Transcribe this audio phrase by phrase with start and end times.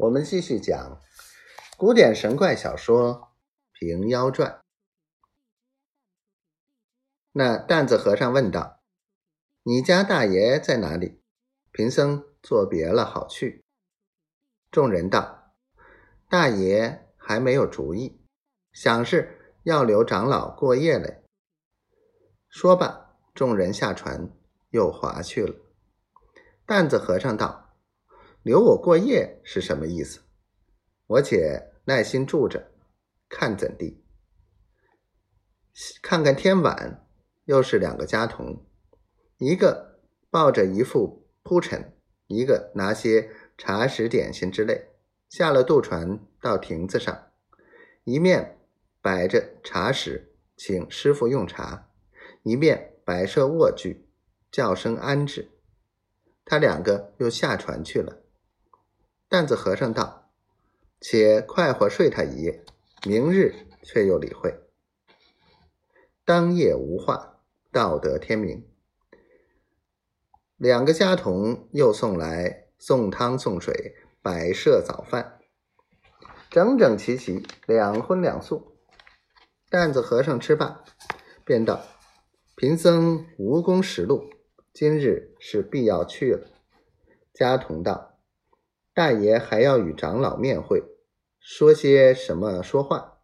[0.00, 0.98] 我们继续讲
[1.76, 3.14] 古典神怪小说
[3.72, 4.50] 《平妖传》。
[7.32, 8.80] 那担子和尚问道
[9.62, 11.20] ：“你家大爷在哪里？”
[11.70, 13.62] 贫僧作别了，好去。
[14.70, 15.52] 众人道
[16.30, 18.22] ：“大爷还没有主意，
[18.72, 21.22] 想是要留长老过夜嘞。”
[22.48, 24.32] 说罢，众人下船，
[24.70, 25.54] 又划去了。
[26.64, 27.69] 担子和尚道
[28.42, 30.20] ：“留我过夜是什么意思？
[31.06, 32.70] 我且耐心住着，
[33.28, 34.02] 看怎地。
[36.00, 37.06] 看看天晚，
[37.44, 38.64] 又是两个家童，
[39.36, 41.92] 一个抱着一副铺陈，
[42.28, 44.88] 一个拿些茶食点心之类，
[45.28, 47.30] 下了渡船到亭子上，
[48.04, 48.58] 一面
[49.02, 51.90] 摆着茶食，请师傅用茶，
[52.42, 54.08] 一面摆设卧具，
[54.50, 55.50] 叫声安置。”
[56.46, 58.22] 他两个又下船去了。
[59.30, 60.28] 担子和尚道
[61.00, 62.64] ：“且快活睡他一夜，
[63.06, 64.52] 明日却又理会。”
[66.26, 67.40] 当夜无话，
[67.70, 68.68] 到得天明，
[70.56, 75.38] 两个家童又送来送汤送水，摆设早饭，
[76.50, 78.76] 整整齐齐，两荤两素。
[79.68, 80.82] 担子和尚吃罢，
[81.44, 81.80] 便道
[82.56, 84.28] ：“贫僧无功实禄。”
[84.74, 86.48] 今日是必要去了。
[87.32, 88.09] 家童道
[88.92, 90.82] ：“大爷还要与长老面会，
[91.38, 93.18] 说些什么说话？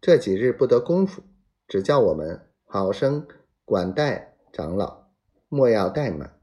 [0.00, 1.22] 这几日不得功夫，
[1.66, 3.26] 只叫我们好生
[3.64, 5.08] 管待长老，
[5.48, 6.38] 莫要怠慢。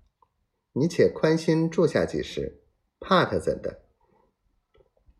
[0.73, 2.61] 你且宽心住下几时，
[2.99, 3.81] 怕他怎的？”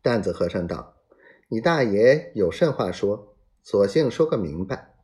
[0.02, 0.96] 担子和尚道
[1.48, 4.94] ：“你大爷有甚话说，索性说个明白。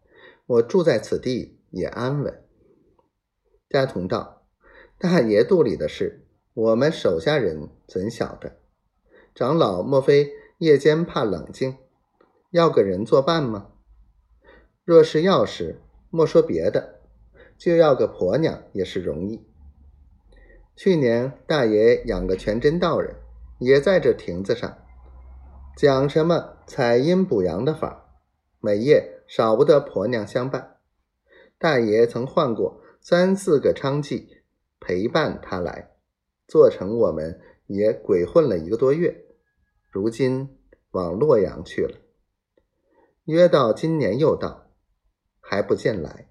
[0.47, 2.45] 我住在此地也安稳。”
[3.71, 4.47] 家童道
[4.99, 8.57] ：“大爷肚里的事，我们手下人怎晓得？
[9.35, 11.77] 长老莫非夜间怕冷静，
[12.51, 13.73] 要个人作伴吗？
[14.85, 17.01] 若是要时，莫说别的，
[17.59, 19.45] 就要个婆娘也是容易。
[20.77, 23.17] 去年大爷养个全真道人，
[23.59, 24.79] 也在这亭子上，
[25.77, 28.17] 讲什么采阴补阳的法，
[28.61, 30.77] 每夜少不得婆娘相伴。
[31.59, 34.25] 大爷曾换过。”三四个娼妓
[34.81, 35.91] 陪伴他来，
[36.47, 39.25] 做成我们也鬼混了一个多月，
[39.91, 40.59] 如今
[40.91, 41.99] 往洛阳去了。
[43.25, 44.71] 约到今年又到，
[45.41, 46.31] 还不见来。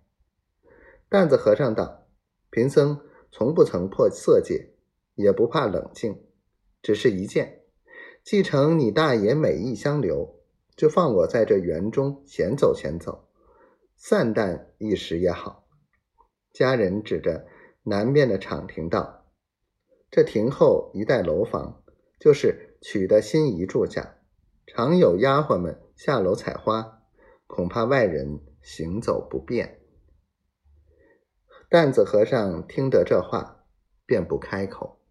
[1.09, 2.07] 担子和尚道
[2.51, 4.73] ：“贫僧从不曾破色戒，
[5.15, 6.23] 也不怕冷静，
[6.81, 7.61] 只是一见，
[8.23, 10.39] 既承你大爷美意相留，
[10.75, 13.27] 就放我在这园中闲走闲走，
[13.95, 15.67] 散淡一时也好。”
[16.53, 17.47] 家人指着
[17.81, 19.22] 南边的场亭道
[20.15, 21.81] ：“这亭后一带楼房，
[22.19, 24.19] 就是娶的心仪住下，
[24.67, 27.01] 常有丫鬟们下楼采花，
[27.47, 29.79] 恐怕外人行走不便。”
[31.67, 33.65] 担子和尚听得这话，
[34.05, 35.02] 便不开口。